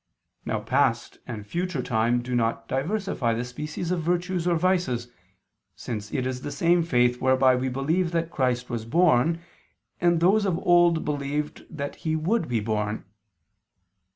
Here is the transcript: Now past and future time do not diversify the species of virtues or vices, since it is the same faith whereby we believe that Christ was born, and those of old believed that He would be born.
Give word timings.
Now 0.45 0.61
past 0.61 1.19
and 1.27 1.45
future 1.45 1.83
time 1.83 2.23
do 2.23 2.33
not 2.33 2.67
diversify 2.67 3.35
the 3.35 3.45
species 3.45 3.91
of 3.91 4.01
virtues 4.01 4.47
or 4.47 4.55
vices, 4.55 5.09
since 5.75 6.11
it 6.11 6.25
is 6.25 6.41
the 6.41 6.49
same 6.49 6.81
faith 6.81 7.21
whereby 7.21 7.55
we 7.55 7.69
believe 7.69 8.09
that 8.13 8.31
Christ 8.31 8.67
was 8.67 8.83
born, 8.85 9.41
and 9.99 10.19
those 10.19 10.43
of 10.43 10.57
old 10.65 11.05
believed 11.05 11.67
that 11.69 11.97
He 11.97 12.15
would 12.15 12.47
be 12.47 12.59
born. 12.59 13.05